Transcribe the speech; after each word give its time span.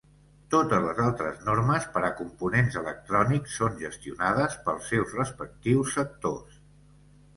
Totes 0.51 0.79
les 0.85 1.01
altres 1.07 1.43
normes 1.49 1.85
per 1.97 2.01
a 2.07 2.09
components 2.23 2.79
electrònics 2.83 3.59
són 3.61 3.77
gestionades 3.85 4.57
pels 4.65 4.89
seus 4.95 5.15
respectius 5.23 5.95
sectors. 6.01 6.61